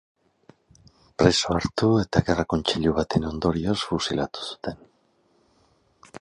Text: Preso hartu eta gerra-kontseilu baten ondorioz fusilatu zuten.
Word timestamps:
Preso 1.21 1.53
hartu 1.57 1.89
eta 2.03 2.23
gerra-kontseilu 2.29 2.95
baten 3.01 3.29
ondorioz 3.33 3.77
fusilatu 3.91 4.49
zuten. 4.49 4.83